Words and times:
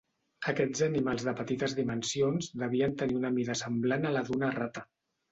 Aquests 0.51 0.79
animals 0.85 1.25
de 1.27 1.33
petites 1.41 1.75
dimensions 1.79 2.47
devien 2.61 2.95
tenir 3.01 3.19
una 3.19 3.31
mida 3.35 3.57
semblant 3.61 4.09
a 4.11 4.15
la 4.15 4.25
d'una 4.31 4.51
rata. 4.57 4.85